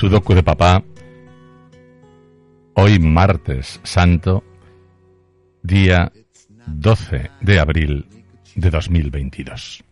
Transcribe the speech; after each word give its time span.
Sudoku 0.00 0.32
de 0.32 0.42
Papá. 0.42 0.82
Hoy 2.72 2.98
martes 2.98 3.80
santo, 3.82 4.42
día 5.62 6.10
12 6.66 7.30
de 7.42 7.60
abril 7.60 8.06
de 8.54 8.70
2022. 8.70 9.84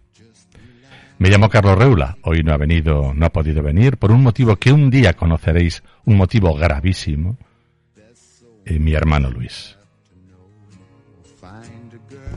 Me 1.19 1.29
llamo 1.29 1.51
Carlos 1.51 1.77
Reula. 1.77 2.17
Hoy 2.23 2.43
no 2.43 2.55
ha 2.55 2.57
venido, 2.57 3.13
no 3.13 3.27
ha 3.27 3.29
podido 3.29 3.63
venir 3.63 3.99
por 3.99 4.11
un 4.11 4.23
motivo 4.23 4.57
que 4.57 4.73
un 4.73 4.89
día 4.89 5.13
conoceréis, 5.13 5.83
un 6.07 6.17
motivo 6.17 6.55
gravísimo. 6.55 7.37
Eh, 8.65 8.79
mi 8.79 8.95
hermano 8.95 9.31
Luis. 9.31 9.77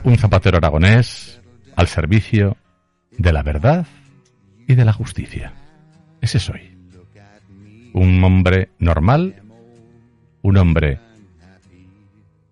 Un 0.04 0.18
zapatero 0.18 0.58
aragonés 0.58 1.40
al 1.74 1.86
servicio 1.86 2.58
de 3.16 3.32
la 3.32 3.42
verdad 3.42 3.86
y 4.68 4.74
de 4.74 4.84
la 4.84 4.92
justicia. 4.92 5.54
Ese 6.20 6.38
soy. 6.38 6.71
Un 7.94 8.22
hombre 8.24 8.70
normal, 8.78 9.42
un 10.42 10.56
hombre 10.56 10.98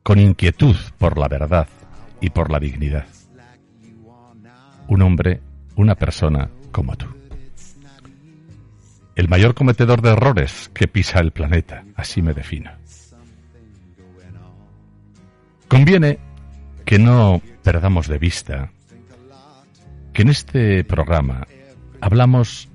con 0.03 0.19
inquietud 0.19 0.77
por 0.99 1.19
la 1.19 1.29
verdad 1.29 1.69
y 2.21 2.31
por 2.31 2.51
la 2.51 2.59
dignidad. 2.59 3.07
Un 4.89 5.03
hombre, 5.03 5.41
una 5.77 5.95
persona 5.95 6.51
como 6.73 6.97
tú. 6.97 7.07
El 9.15 9.29
mayor 9.29 9.55
cometedor 9.55 10.01
de 10.03 10.11
errores 10.11 10.71
que 10.73 10.89
pisa 10.89 11.21
el 11.21 11.33
planeta, 11.33 11.85
así 11.95 12.23
me 12.23 12.33
defino. 12.33 12.71
Conviene 15.69 16.19
que 16.85 16.99
no 16.99 17.43
perdamos 17.63 18.09
de 18.09 18.19
vista 18.19 18.73
que 20.13 20.23
en 20.23 20.31
este 20.31 20.85
programa 20.85 21.47
hablamos 22.01 22.70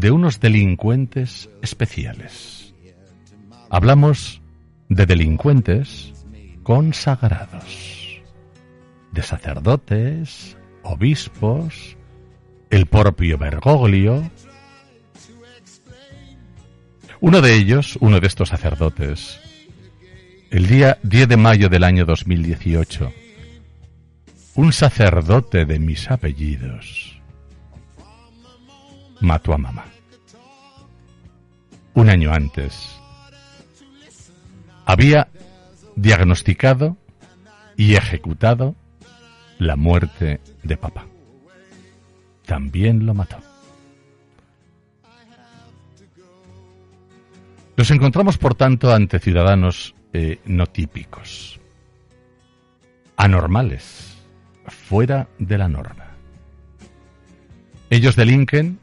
de 0.00 0.10
unos 0.10 0.40
delincuentes 0.40 1.50
especiales. 1.60 2.74
Hablamos 3.70 4.40
de 4.88 5.06
delincuentes 5.06 6.12
consagrados, 6.62 8.20
de 9.10 9.22
sacerdotes, 9.22 10.56
obispos, 10.82 11.96
el 12.70 12.86
propio 12.86 13.38
Bergoglio. 13.38 14.30
Uno 17.20 17.40
de 17.40 17.54
ellos, 17.54 17.96
uno 18.00 18.20
de 18.20 18.26
estos 18.26 18.48
sacerdotes, 18.48 19.40
el 20.50 20.66
día 20.66 20.98
10 21.02 21.28
de 21.28 21.36
mayo 21.36 21.68
del 21.68 21.84
año 21.84 22.04
2018, 22.04 23.12
un 24.54 24.72
sacerdote 24.72 25.64
de 25.64 25.78
mis 25.78 26.10
apellidos, 26.10 27.21
mató 29.22 29.54
a 29.54 29.58
mamá. 29.58 29.84
Un 31.94 32.10
año 32.10 32.32
antes, 32.32 33.00
había 34.84 35.28
diagnosticado 35.96 36.96
y 37.76 37.94
ejecutado 37.94 38.74
la 39.58 39.76
muerte 39.76 40.40
de 40.62 40.76
papá. 40.76 41.06
También 42.46 43.06
lo 43.06 43.14
mató. 43.14 43.38
Nos 47.76 47.90
encontramos, 47.90 48.36
por 48.36 48.54
tanto, 48.54 48.92
ante 48.92 49.18
ciudadanos 49.18 49.94
eh, 50.12 50.40
no 50.44 50.66
típicos, 50.66 51.58
anormales, 53.16 54.18
fuera 54.66 55.28
de 55.38 55.58
la 55.58 55.68
norma. 55.68 56.08
Ellos 57.88 58.16
delinquen 58.16 58.78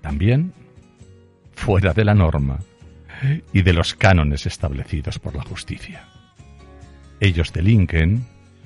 también 0.00 0.52
fuera 1.54 1.92
de 1.92 2.04
la 2.04 2.14
norma 2.14 2.58
y 3.52 3.62
de 3.62 3.72
los 3.72 3.94
cánones 3.94 4.46
establecidos 4.46 5.18
por 5.18 5.34
la 5.34 5.42
justicia. 5.42 6.08
Ellos 7.20 7.52
delinquen, 7.52 8.24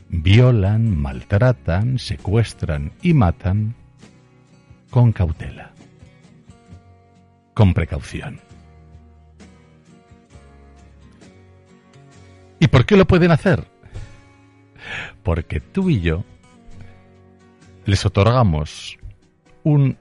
violan, 0.08 0.96
maltratan, 0.96 1.98
secuestran 1.98 2.92
y 3.02 3.14
matan 3.14 3.74
con 4.90 5.12
cautela, 5.12 5.72
con 7.52 7.74
precaución. 7.74 8.40
¿Y 12.60 12.68
por 12.68 12.86
qué 12.86 12.96
lo 12.96 13.06
pueden 13.06 13.32
hacer? 13.32 13.64
Porque 15.22 15.60
tú 15.60 15.90
y 15.90 16.00
yo 16.00 16.24
les 17.86 18.06
otorgamos 18.06 18.96
un 19.64 19.98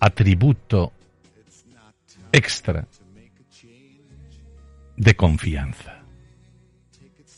atributo 0.00 0.92
extra 2.32 2.86
de 4.96 5.14
confianza 5.14 6.02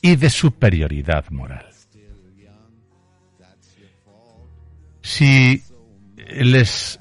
y 0.02 0.16
de 0.16 0.30
superioridad 0.30 1.28
moral. 1.30 1.66
Si 5.02 5.62
les 6.16 7.00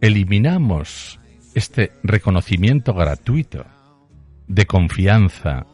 eliminamos 0.00 1.18
este 1.54 1.92
reconocimiento 2.02 2.94
gratuito 2.94 3.64
de 4.46 4.66
confianza 4.66 5.66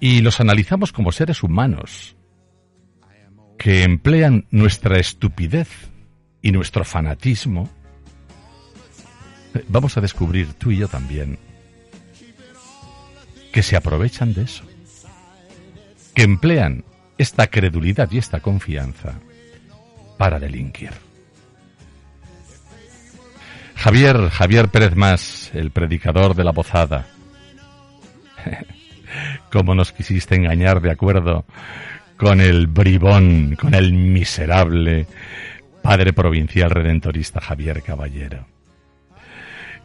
y 0.00 0.20
los 0.20 0.40
analizamos 0.40 0.92
como 0.92 1.12
seres 1.12 1.42
humanos 1.42 2.16
que 3.58 3.82
emplean 3.82 4.46
nuestra 4.50 4.98
estupidez 4.98 5.90
y 6.42 6.52
nuestro 6.52 6.84
fanatismo, 6.84 7.68
vamos 9.68 9.96
a 9.96 10.00
descubrir 10.00 10.54
tú 10.54 10.70
y 10.70 10.78
yo 10.78 10.88
también 10.88 11.38
que 13.52 13.62
se 13.62 13.76
aprovechan 13.76 14.34
de 14.34 14.42
eso, 14.42 14.64
que 16.14 16.22
emplean 16.22 16.84
esta 17.16 17.48
credulidad 17.48 18.10
y 18.12 18.18
esta 18.18 18.40
confianza 18.40 19.14
para 20.16 20.38
delinquir. 20.38 20.90
Javier, 23.74 24.28
Javier 24.30 24.68
Pérez 24.68 24.96
Más, 24.96 25.50
el 25.54 25.70
predicador 25.70 26.34
de 26.34 26.44
la 26.44 26.50
bozada. 26.50 27.06
¿Cómo 29.52 29.74
nos 29.74 29.92
quisiste 29.92 30.34
engañar 30.34 30.80
de 30.80 30.90
acuerdo 30.90 31.44
con 32.16 32.40
el 32.40 32.66
bribón, 32.66 33.56
con 33.58 33.74
el 33.74 33.92
miserable 33.92 35.06
Padre 35.82 36.12
Provincial 36.12 36.70
Redentorista 36.70 37.40
Javier 37.40 37.82
Caballero. 37.82 38.46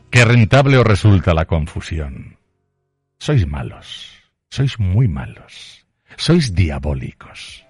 Qué 0.10 0.26
rentable 0.26 0.78
os 0.78 0.86
resulta 0.86 1.34
la 1.34 1.46
confusión. 1.46 2.38
Sois 3.18 3.48
malos, 3.48 4.12
sois 4.50 4.78
muy 4.78 5.08
malos, 5.08 5.88
sois 6.18 6.54
diabólicos, 6.54 7.66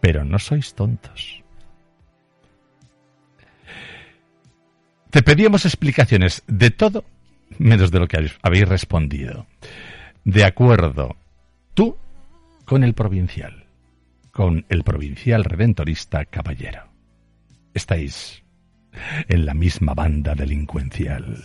pero 0.00 0.24
no 0.24 0.38
sois 0.38 0.74
tontos. 0.74 1.44
Te 5.10 5.22
pedíamos 5.22 5.64
explicaciones 5.64 6.42
de 6.46 6.70
todo 6.70 7.04
menos 7.58 7.90
de 7.90 8.00
lo 8.00 8.08
que 8.08 8.30
habéis 8.42 8.68
respondido. 8.68 9.46
De 10.24 10.44
acuerdo, 10.44 11.16
tú 11.74 11.96
con 12.64 12.84
el 12.84 12.94
provincial, 12.94 13.66
con 14.32 14.66
el 14.68 14.82
provincial 14.82 15.44
redentorista 15.44 16.24
caballero 16.24 16.87
estáis 17.74 18.42
en 19.28 19.46
la 19.46 19.54
misma 19.54 19.94
banda 19.94 20.34
delincuencial. 20.34 21.36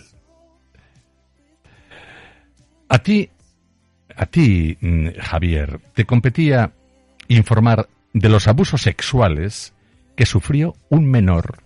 A 2.88 2.98
ti, 2.98 3.28
a 4.14 4.26
ti, 4.26 4.76
mm, 4.80 5.08
Javier, 5.20 5.80
te 5.94 6.04
competía 6.04 6.72
informar 7.28 7.88
de 8.12 8.28
los 8.28 8.46
abusos 8.46 8.82
sexuales 8.82 9.74
que 10.16 10.26
sufrió 10.26 10.74
un 10.88 11.06
menor 11.06 11.62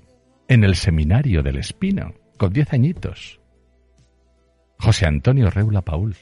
en 0.48 0.64
el 0.64 0.76
seminario 0.76 1.42
del 1.42 1.58
Espino, 1.58 2.14
con 2.38 2.52
diez 2.52 2.72
añitos. 2.72 3.40
José 4.78 5.06
Antonio 5.06 5.50
Reula 5.50 5.82
Paul. 5.82 6.16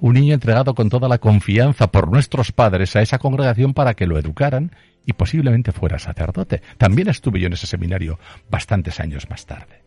un 0.00 0.14
niño 0.14 0.34
entregado 0.34 0.76
con 0.76 0.88
toda 0.88 1.08
la 1.08 1.18
confianza 1.18 1.90
por 1.90 2.08
nuestros 2.08 2.52
padres 2.52 2.94
a 2.94 3.02
esa 3.02 3.18
congregación 3.18 3.74
para 3.74 3.94
que 3.94 4.06
lo 4.06 4.16
educaran 4.16 4.70
y 5.08 5.14
posiblemente 5.14 5.72
fuera 5.72 5.98
sacerdote. 5.98 6.60
También 6.76 7.08
estuve 7.08 7.40
yo 7.40 7.46
en 7.46 7.54
ese 7.54 7.66
seminario 7.66 8.20
bastantes 8.50 9.00
años 9.00 9.28
más 9.30 9.46
tarde. 9.46 9.80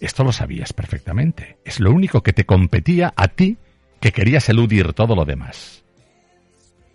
Esto 0.00 0.24
lo 0.24 0.32
sabías 0.32 0.72
perfectamente. 0.72 1.58
Es 1.62 1.78
lo 1.78 1.92
único 1.92 2.22
que 2.22 2.32
te 2.32 2.46
competía 2.46 3.12
a 3.14 3.28
ti 3.28 3.58
que 4.00 4.12
querías 4.12 4.48
eludir 4.48 4.94
todo 4.94 5.14
lo 5.14 5.26
demás. 5.26 5.84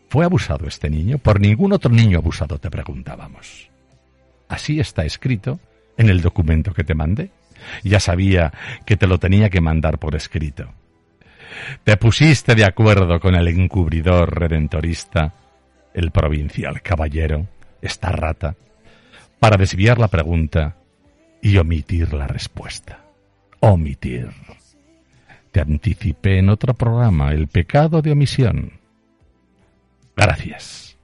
¿Fue 0.09 0.25
abusado 0.25 0.68
este 0.68 0.89
niño? 0.89 1.19
Por 1.19 1.39
ningún 1.39 1.71
otro 1.71 1.92
niño 1.92 2.18
abusado 2.18 2.57
te 2.57 2.71
preguntábamos. 2.71 3.69
Así 4.50 4.80
está 4.80 5.06
escrito 5.06 5.59
en 5.97 6.09
el 6.09 6.21
documento 6.21 6.74
que 6.74 6.83
te 6.83 6.95
mandé. 6.95 7.30
Ya 7.83 8.00
sabía 8.00 8.51
que 8.88 8.97
te 8.97 9.06
lo 9.06 9.19
tenía 9.19 9.51
que 9.51 9.62
mandar 9.62 10.00
por 10.00 10.15
escrito. 10.15 10.74
Te 11.83 11.95
pusiste 11.95 12.56
de 12.56 12.65
acuerdo 12.65 13.19
con 13.19 13.36
el 13.36 13.47
encubridor 13.50 14.39
redentorista, 14.39 15.36
el 15.93 16.11
provincial 16.11 16.81
caballero, 16.81 17.47
esta 17.81 18.09
rata, 18.09 18.55
para 19.39 19.57
desviar 19.57 19.99
la 19.99 20.07
pregunta 20.07 20.77
y 21.41 21.57
omitir 21.57 22.13
la 22.13 22.27
respuesta. 22.27 22.99
Omitir. 23.59 24.29
Te 25.51 25.61
anticipé 25.61 26.39
en 26.39 26.49
otro 26.49 26.73
programa 26.73 27.31
el 27.31 27.47
pecado 27.47 28.01
de 28.01 28.11
omisión. 28.11 28.73
Gracias. 30.15 30.97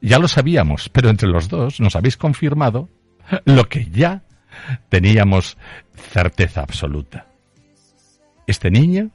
Ya 0.00 0.18
lo 0.18 0.28
sabíamos, 0.28 0.88
pero 0.88 1.08
entre 1.08 1.28
los 1.28 1.48
dos 1.48 1.80
nos 1.80 1.96
habéis 1.96 2.16
confirmado 2.16 2.88
lo 3.44 3.68
que 3.68 3.86
ya 3.86 4.22
teníamos 4.88 5.56
certeza 6.12 6.60
absoluta. 6.60 7.26
Este 8.46 8.70
niño 8.70 9.10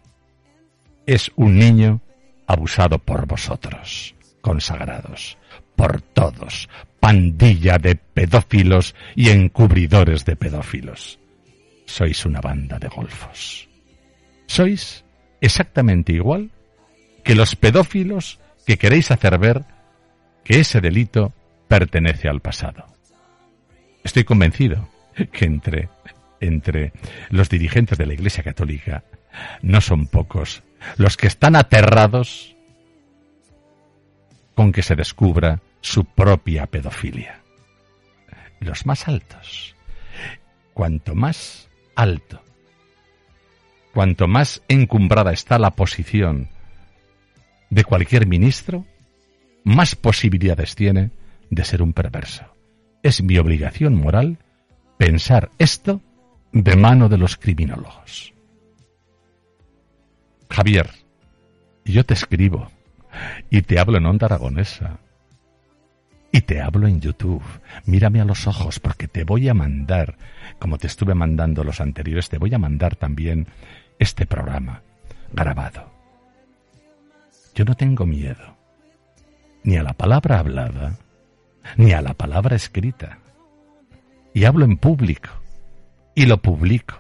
es 1.06 1.32
un 1.36 1.58
niño 1.58 2.02
abusado 2.48 3.00
por 3.00 3.26
vosotros, 3.26 4.16
consagrados, 4.42 5.38
por 5.76 6.02
todos, 6.02 6.70
pandilla 7.00 7.78
de 7.78 7.96
pedófilos 7.96 8.96
y 9.16 9.30
encubridores 9.30 10.26
de 10.26 10.36
pedófilos. 10.36 11.20
Sois 11.86 12.26
una 12.26 12.42
banda 12.42 12.78
de 12.80 12.88
golfos. 12.88 13.68
Sois 14.48 15.04
exactamente 15.42 16.14
igual 16.14 16.52
que 17.24 17.36
los 17.36 17.56
pedófilos 17.56 18.40
que 18.66 18.78
queréis 18.78 19.12
hacer 19.12 19.38
ver 19.38 19.64
que 20.44 20.60
ese 20.60 20.82
delito 20.82 21.34
pertenece 21.68 22.28
al 22.28 22.42
pasado. 22.42 22.86
Estoy 24.04 24.24
convencido 24.24 24.90
que 25.32 25.46
entre, 25.46 25.90
entre 26.40 26.94
los 27.30 27.50
dirigentes 27.50 27.98
de 27.98 28.06
la 28.06 28.14
Iglesia 28.14 28.44
Católica 28.44 29.04
no 29.62 29.82
son 29.82 30.08
pocos 30.08 30.64
los 30.98 31.18
que 31.18 31.28
están 31.28 31.56
aterrados 31.56 32.56
con 34.56 34.72
que 34.72 34.84
se 34.84 34.96
descubra 34.96 35.62
su 35.82 36.06
propia 36.06 36.68
pedofilia. 36.68 37.42
Los 38.60 38.86
más 38.86 39.08
altos. 39.08 39.76
Cuanto 40.74 41.16
más 41.16 41.70
alto, 41.96 42.42
cuanto 43.94 44.28
más 44.28 44.62
encumbrada 44.68 45.34
está 45.34 45.60
la 45.60 45.72
posición 45.72 46.50
de 47.70 47.84
cualquier 47.84 48.28
ministro, 48.28 48.86
más 49.64 49.96
posibilidades 49.96 50.76
tiene 50.76 51.12
de 51.50 51.66
ser 51.66 51.82
un 51.82 51.94
perverso. 51.94 52.46
Es 53.04 53.22
mi 53.22 53.38
obligación 53.38 53.96
moral 53.96 54.38
pensar 54.98 55.50
esto 55.58 56.02
de 56.52 56.76
mano 56.76 57.10
de 57.10 57.18
los 57.18 57.38
criminólogos. 57.38 58.34
Javier, 60.50 60.90
yo 61.86 62.06
te 62.06 62.14
escribo 62.14 62.70
y 63.50 63.62
te 63.62 63.80
hablo 63.80 63.98
en 63.98 64.06
onda 64.06 64.26
aragonesa 64.26 65.00
y 66.32 66.42
te 66.42 66.62
hablo 66.62 66.88
en 66.88 67.02
YouTube. 67.02 67.44
Mírame 67.86 68.22
a 68.22 68.26
los 68.26 68.48
ojos 68.48 68.80
porque 68.80 69.08
te 69.08 69.24
voy 69.24 69.50
a 69.50 69.54
mandar, 69.54 70.18
como 70.60 70.78
te 70.78 70.88
estuve 70.88 71.14
mandando 71.14 71.64
los 71.64 71.82
anteriores, 71.82 72.30
te 72.30 72.38
voy 72.38 72.54
a 72.54 72.60
mandar 72.60 72.96
también 72.96 73.48
este 74.00 74.26
programa 74.26 74.82
grabado. 75.34 75.92
Yo 77.54 77.66
no 77.66 77.76
tengo 77.76 78.06
miedo 78.06 78.58
ni 79.64 79.78
a 79.78 79.84
la 79.84 79.94
palabra 79.94 80.40
hablada, 80.40 80.98
ni 81.78 81.92
a 81.92 82.02
la 82.02 82.14
palabra 82.14 82.56
escrita. 82.56 83.20
Y 84.34 84.46
hablo 84.46 84.66
en 84.66 84.78
público, 84.78 85.30
y 86.16 86.26
lo 86.26 86.42
publico, 86.42 86.96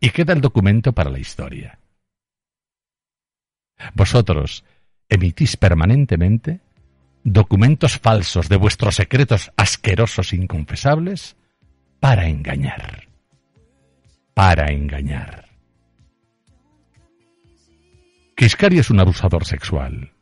y 0.00 0.10
queda 0.10 0.32
el 0.32 0.40
documento 0.40 0.92
para 0.92 1.10
la 1.10 1.18
historia. 1.18 1.78
Vosotros 3.94 4.64
emitís 5.08 5.56
permanentemente 5.56 6.60
documentos 7.24 7.98
falsos 7.98 8.48
de 8.48 8.56
vuestros 8.56 8.96
secretos 8.96 9.52
asquerosos 9.56 10.32
e 10.32 10.36
inconfesables 10.36 11.36
para 12.00 12.26
engañar. 12.28 13.08
Para 14.34 14.72
engañar. 14.72 15.48
Que 18.34 18.46
es 18.46 18.90
un 18.90 19.00
abusador 19.00 19.44
sexual. 19.44 20.12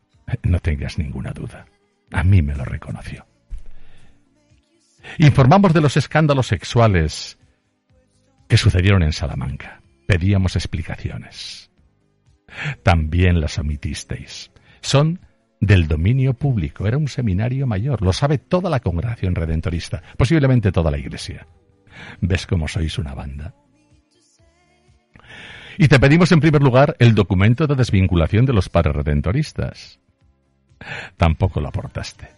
No 0.43 0.61
tengas 0.61 0.99
ninguna 0.99 1.33
duda. 1.33 1.67
A 2.13 2.23
mí 2.23 2.43
me 2.43 2.55
lo 2.55 2.65
reconoció. 2.65 3.27
Informamos 5.19 5.73
de 5.73 5.81
los 5.81 5.97
escándalos 5.97 6.47
sexuales 6.47 7.39
que 8.49 8.57
sucedieron 8.57 9.03
en 9.03 9.13
Salamanca. 9.13 9.81
Pedíamos 10.07 10.57
explicaciones. 10.57 11.71
También 12.83 13.41
las 13.41 13.59
omitisteis. 13.59 14.51
Son 14.81 15.21
del 15.61 15.89
dominio 15.89 16.35
público. 16.35 16.87
Era 16.87 16.97
un 16.97 17.09
seminario 17.09 17.67
mayor. 17.67 18.03
Lo 18.03 18.13
sabe 18.13 18.39
toda 18.39 18.71
la 18.71 18.81
congregación 18.81 19.35
redentorista, 19.35 20.03
posiblemente 20.17 20.73
toda 20.73 20.91
la 20.91 20.99
iglesia. 20.99 21.47
¿Ves 22.21 22.47
cómo 22.47 22.69
sois 22.69 22.99
una 22.99 23.15
banda? 23.15 23.55
Y 25.79 25.89
te 25.89 25.99
pedimos 25.99 26.33
en 26.33 26.41
primer 26.41 26.63
lugar 26.63 26.97
el 26.99 27.15
documento 27.15 27.67
de 27.67 27.75
desvinculación 27.75 28.45
de 28.45 28.53
los 28.53 28.69
padres 28.69 28.97
redentoristas 28.97 30.01
tampoco 31.17 31.61
lo 31.61 31.69
aportaste. 31.69 32.29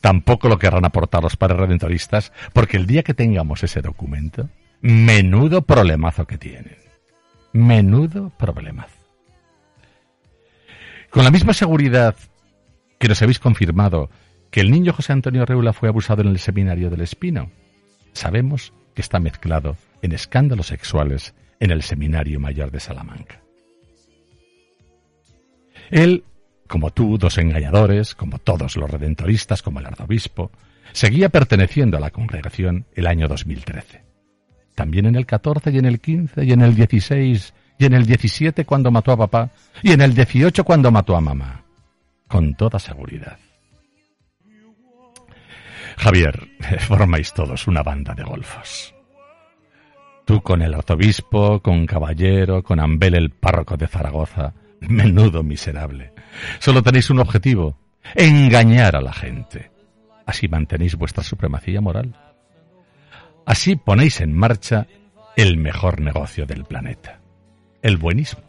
Tampoco 0.00 0.48
lo 0.48 0.58
querrán 0.58 0.84
aportar 0.84 1.22
los 1.22 1.36
padres 1.36 1.60
redentoristas, 1.60 2.32
porque 2.52 2.76
el 2.76 2.86
día 2.86 3.02
que 3.02 3.14
tengamos 3.14 3.62
ese 3.62 3.82
documento, 3.82 4.48
menudo 4.80 5.62
problemazo 5.62 6.26
que 6.26 6.38
tienen. 6.38 6.78
Menudo 7.52 8.30
problemazo. 8.30 9.05
Con 11.16 11.24
la 11.24 11.30
misma 11.30 11.54
seguridad 11.54 12.14
que 12.98 13.08
nos 13.08 13.22
habéis 13.22 13.38
confirmado 13.38 14.10
que 14.50 14.60
el 14.60 14.70
niño 14.70 14.92
José 14.92 15.14
Antonio 15.14 15.46
Reula 15.46 15.72
fue 15.72 15.88
abusado 15.88 16.20
en 16.20 16.28
el 16.28 16.38
seminario 16.38 16.90
del 16.90 17.00
Espino, 17.00 17.50
sabemos 18.12 18.74
que 18.94 19.00
está 19.00 19.18
mezclado 19.18 19.78
en 20.02 20.12
escándalos 20.12 20.66
sexuales 20.66 21.34
en 21.58 21.70
el 21.70 21.82
seminario 21.82 22.38
mayor 22.38 22.70
de 22.70 22.80
Salamanca. 22.80 23.40
Él 25.90 26.22
como 26.68 26.90
tú, 26.90 27.16
dos 27.16 27.38
engañadores, 27.38 28.14
como 28.14 28.38
todos 28.38 28.76
los 28.76 28.90
redentoristas, 28.90 29.62
como 29.62 29.80
el 29.80 29.86
arzobispo, 29.86 30.50
seguía 30.92 31.30
perteneciendo 31.30 31.96
a 31.96 32.00
la 32.00 32.10
congregación 32.10 32.84
el 32.94 33.06
año 33.06 33.26
2013. 33.26 34.04
También 34.74 35.06
en 35.06 35.16
el 35.16 35.24
14 35.24 35.70
y 35.70 35.78
en 35.78 35.86
el 35.86 35.98
15 35.98 36.44
y 36.44 36.52
en 36.52 36.60
el 36.60 36.74
16 36.74 37.54
y 37.78 37.84
en 37.84 37.94
el 37.94 38.06
17 38.06 38.64
cuando 38.64 38.90
mató 38.90 39.12
a 39.12 39.16
papá 39.16 39.50
y 39.82 39.92
en 39.92 40.00
el 40.00 40.14
18 40.14 40.64
cuando 40.64 40.90
mató 40.90 41.16
a 41.16 41.20
mamá. 41.20 41.62
Con 42.28 42.54
toda 42.54 42.78
seguridad. 42.78 43.38
Javier, 45.96 46.48
formáis 46.80 47.32
todos 47.32 47.66
una 47.66 47.82
banda 47.82 48.14
de 48.14 48.24
golfos. 48.24 48.94
Tú 50.24 50.42
con 50.42 50.60
el 50.60 50.74
arzobispo, 50.74 51.60
con 51.60 51.86
Caballero, 51.86 52.62
con 52.62 52.80
Ambel 52.80 53.14
el 53.14 53.30
párroco 53.30 53.76
de 53.76 53.86
Zaragoza. 53.86 54.52
Menudo 54.80 55.42
miserable. 55.42 56.12
Solo 56.58 56.82
tenéis 56.82 57.10
un 57.10 57.20
objetivo, 57.20 57.78
engañar 58.14 58.96
a 58.96 59.00
la 59.00 59.12
gente. 59.12 59.70
Así 60.26 60.48
mantenéis 60.48 60.96
vuestra 60.96 61.22
supremacía 61.22 61.80
moral. 61.80 62.14
Así 63.46 63.76
ponéis 63.76 64.20
en 64.20 64.32
marcha 64.32 64.86
el 65.36 65.56
mejor 65.56 66.00
negocio 66.00 66.46
del 66.46 66.64
planeta, 66.64 67.20
el 67.86 67.98
buenismo. 67.98 68.42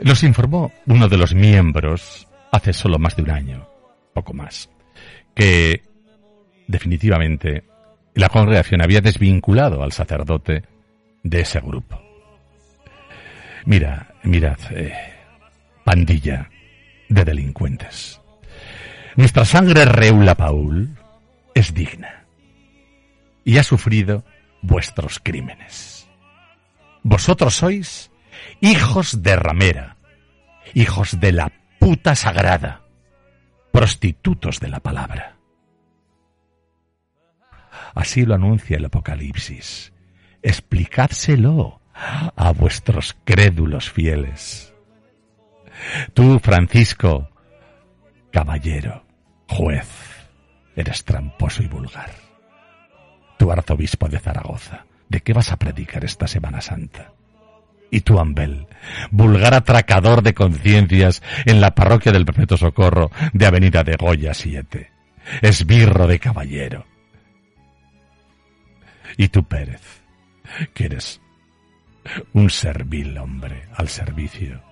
Nos 0.00 0.22
informó 0.22 0.72
uno 0.86 1.08
de 1.08 1.16
los 1.16 1.34
miembros 1.34 2.28
hace 2.52 2.72
solo 2.72 2.98
más 2.98 3.16
de 3.16 3.22
un 3.22 3.30
año, 3.30 3.68
poco 4.14 4.32
más, 4.32 4.70
que 5.34 5.82
definitivamente 6.68 7.64
la 8.14 8.28
congregación 8.28 8.80
había 8.80 9.00
desvinculado 9.00 9.82
al 9.82 9.92
sacerdote 9.92 10.62
de 11.24 11.40
ese 11.40 11.60
grupo. 11.60 12.00
Mira, 13.64 14.14
mirad, 14.22 14.58
eh, 14.70 14.94
pandilla 15.82 16.48
de 17.08 17.24
delincuentes. 17.24 18.20
Nuestra 19.16 19.44
sangre 19.44 19.84
reula 19.84 20.36
Paul 20.36 20.96
es 21.54 21.74
digna 21.74 22.24
y 23.44 23.58
ha 23.58 23.64
sufrido 23.64 24.24
vuestros 24.62 25.18
crímenes. 25.18 26.01
Vosotros 27.02 27.54
sois 27.56 28.10
hijos 28.60 29.22
de 29.22 29.36
ramera, 29.36 29.96
hijos 30.74 31.20
de 31.20 31.32
la 31.32 31.52
puta 31.78 32.14
sagrada, 32.14 32.82
prostitutos 33.72 34.60
de 34.60 34.68
la 34.68 34.80
palabra. 34.80 35.36
Así 37.94 38.24
lo 38.24 38.34
anuncia 38.34 38.76
el 38.76 38.84
Apocalipsis. 38.84 39.92
Explicádselo 40.42 41.80
a 41.94 42.52
vuestros 42.52 43.16
crédulos 43.24 43.90
fieles. 43.90 44.74
Tú, 46.14 46.38
Francisco, 46.38 47.28
caballero, 48.30 49.04
juez, 49.48 49.88
eres 50.76 51.04
tramposo 51.04 51.62
y 51.62 51.66
vulgar. 51.66 52.10
Tu 53.38 53.50
arzobispo 53.50 54.08
de 54.08 54.18
Zaragoza, 54.18 54.86
¿de 55.12 55.20
qué 55.20 55.34
vas 55.34 55.52
a 55.52 55.58
predicar 55.58 56.04
esta 56.04 56.26
Semana 56.26 56.60
Santa? 56.60 57.12
Y 57.90 58.00
tú, 58.00 58.18
Ambel, 58.18 58.66
vulgar 59.10 59.52
atracador 59.52 60.22
de 60.22 60.32
conciencias 60.32 61.22
en 61.44 61.60
la 61.60 61.74
parroquia 61.74 62.10
del 62.10 62.24
Perpetuo 62.24 62.56
Socorro 62.56 63.10
de 63.34 63.46
Avenida 63.46 63.84
de 63.84 63.96
Goya 63.96 64.32
7. 64.32 64.90
Esbirro 65.42 66.06
de 66.06 66.18
caballero. 66.18 66.86
Y 69.18 69.28
tú, 69.28 69.44
Pérez, 69.44 69.82
que 70.72 70.86
eres 70.86 71.20
un 72.32 72.48
servil 72.48 73.16
hombre 73.18 73.68
al 73.76 73.88
servicio 73.88 74.62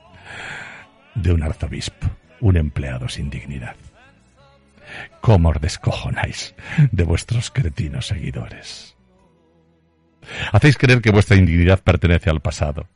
de 1.15 1.35
un 1.35 1.43
arzobispo, 1.43 2.09
un 2.41 2.57
empleado 2.57 3.07
sin 3.11 3.29
dignidad. 3.29 3.77
¿Cómo 5.21 5.51
os 5.51 5.61
descojonáis 5.61 6.55
de 6.91 7.05
vuestros 7.05 7.51
cretinos 7.51 8.07
seguidores? 8.07 8.97
Hacéis 10.53 10.77
creer 10.77 11.01
que 11.01 11.11
vuestra 11.11 11.37
indignidad 11.37 11.81
pertenece 11.83 12.31
al 12.31 12.41
pasado 12.41 12.87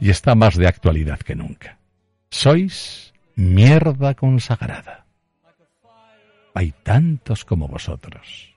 y 0.00 0.10
está 0.10 0.34
más 0.34 0.56
de 0.56 0.66
actualidad 0.66 1.18
que 1.20 1.34
nunca. 1.34 1.78
Sois 2.30 3.12
mierda 3.34 4.14
consagrada. 4.14 5.06
Hay 6.54 6.74
tantos 6.82 7.44
como 7.44 7.68
vosotros. 7.68 8.54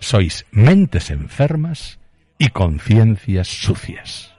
Sois 0.00 0.46
mentes 0.50 1.10
enfermas 1.10 1.98
y 2.38 2.50
conciencias 2.50 3.48
sucias, 3.48 4.34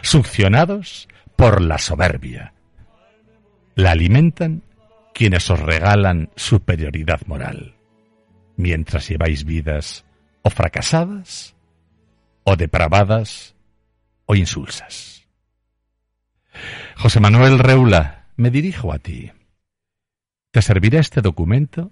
succionados 0.00 1.08
por 1.36 1.60
la 1.60 1.78
soberbia. 1.78 2.54
La 3.74 3.90
alimentan 3.90 4.62
quienes 5.12 5.50
os 5.50 5.60
regalan 5.60 6.30
superioridad 6.34 7.20
moral, 7.26 7.74
mientras 8.56 9.08
lleváis 9.08 9.44
vidas 9.44 10.04
o 10.42 10.50
fracasadas, 10.50 11.53
o 12.44 12.56
depravadas, 12.56 13.54
o 14.26 14.34
insulsas. 14.34 15.24
José 16.96 17.20
Manuel 17.20 17.58
Reula, 17.58 18.26
me 18.36 18.50
dirijo 18.50 18.92
a 18.92 18.98
ti. 18.98 19.32
Te 20.50 20.62
servirá 20.62 21.00
este 21.00 21.20
documento 21.20 21.90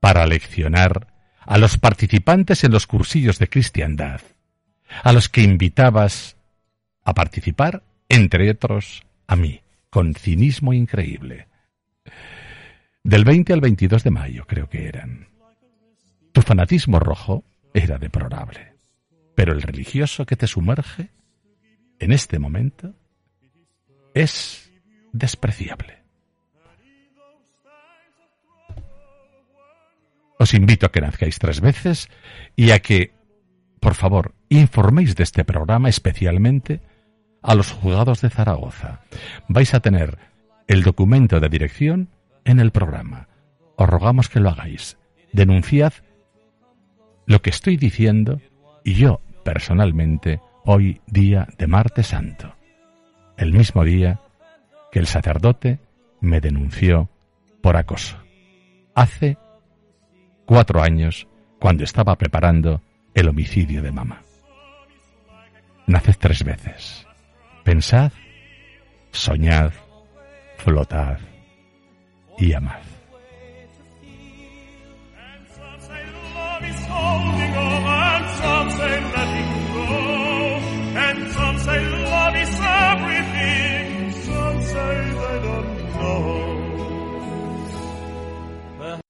para 0.00 0.26
leccionar 0.26 1.06
a 1.40 1.58
los 1.58 1.78
participantes 1.78 2.64
en 2.64 2.72
los 2.72 2.86
cursillos 2.86 3.38
de 3.38 3.48
cristiandad, 3.48 4.20
a 5.02 5.12
los 5.12 5.28
que 5.28 5.42
invitabas 5.42 6.36
a 7.04 7.14
participar, 7.14 7.82
entre 8.08 8.50
otros, 8.50 9.04
a 9.26 9.36
mí, 9.36 9.62
con 9.90 10.14
cinismo 10.14 10.72
increíble. 10.72 11.48
Del 13.02 13.24
20 13.24 13.52
al 13.52 13.60
22 13.60 14.04
de 14.04 14.10
mayo, 14.10 14.44
creo 14.46 14.68
que 14.68 14.86
eran. 14.86 15.28
Tu 16.32 16.42
fanatismo 16.42 16.98
rojo 16.98 17.44
era 17.72 17.98
deplorable, 17.98 18.74
pero 19.38 19.52
el 19.52 19.62
religioso 19.62 20.26
que 20.26 20.34
te 20.34 20.48
sumerge 20.48 21.10
en 22.00 22.10
este 22.10 22.40
momento 22.40 22.96
es 24.12 24.68
despreciable. 25.12 26.02
Os 30.40 30.54
invito 30.54 30.86
a 30.86 30.90
que 30.90 31.00
nazcáis 31.00 31.38
tres 31.38 31.60
veces 31.60 32.08
y 32.56 32.72
a 32.72 32.80
que, 32.80 33.14
por 33.78 33.94
favor, 33.94 34.34
informéis 34.48 35.14
de 35.14 35.22
este 35.22 35.44
programa 35.44 35.88
especialmente 35.88 36.80
a 37.40 37.54
los 37.54 37.70
juzgados 37.70 38.20
de 38.20 38.30
Zaragoza. 38.30 39.02
Vais 39.46 39.72
a 39.72 39.78
tener 39.78 40.18
el 40.66 40.82
documento 40.82 41.38
de 41.38 41.48
dirección 41.48 42.08
en 42.44 42.58
el 42.58 42.72
programa. 42.72 43.28
Os 43.76 43.88
rogamos 43.88 44.28
que 44.28 44.40
lo 44.40 44.50
hagáis. 44.50 44.98
Denunciad 45.32 45.92
lo 47.26 47.40
que 47.40 47.50
estoy 47.50 47.76
diciendo 47.76 48.40
y 48.82 48.94
yo, 48.94 49.20
personalmente, 49.42 50.40
hoy 50.64 51.00
día 51.06 51.48
de 51.58 51.66
martes 51.66 52.08
santo, 52.08 52.54
el 53.36 53.52
mismo 53.52 53.84
día 53.84 54.20
que 54.90 54.98
el 54.98 55.06
sacerdote 55.06 55.80
me 56.20 56.40
denunció 56.40 57.08
por 57.62 57.76
acoso. 57.76 58.16
Hace 58.94 59.38
cuatro 60.46 60.82
años, 60.82 61.28
cuando 61.60 61.84
estaba 61.84 62.16
preparando 62.16 62.82
el 63.14 63.28
homicidio 63.28 63.82
de 63.82 63.92
mamá. 63.92 64.22
Naced 65.86 66.16
tres 66.18 66.44
veces. 66.44 67.06
Pensad, 67.64 68.12
soñad, 69.10 69.72
flotad 70.58 71.18
y 72.38 72.52
amad. 72.52 72.80